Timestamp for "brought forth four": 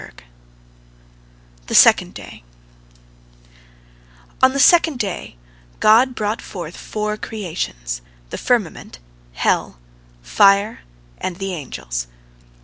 6.15-7.17